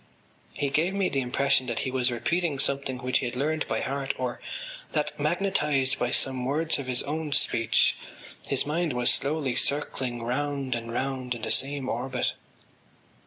He 0.53 0.71
gave 0.71 0.95
me 0.95 1.09
the 1.09 1.21
impression 1.21 1.67
that 1.67 1.81
he 1.81 1.91
was 1.91 2.11
repeating 2.11 2.57
something 2.57 2.97
which 2.97 3.19
he 3.19 3.27
had 3.27 3.35
learned 3.35 3.67
by 3.67 3.81
heart 3.81 4.15
or 4.17 4.41
that, 4.93 5.13
magnetised 5.19 5.99
by 5.99 6.09
some 6.09 6.43
words 6.43 6.79
of 6.79 6.87
his 6.87 7.03
own 7.03 7.31
speech, 7.33 7.95
his 8.41 8.65
mind 8.65 8.93
was 8.93 9.13
slowly 9.13 9.53
circling 9.53 10.23
round 10.23 10.73
and 10.73 10.91
round 10.91 11.35
in 11.35 11.43
the 11.43 11.51
same 11.51 11.87
orbit. 11.87 12.33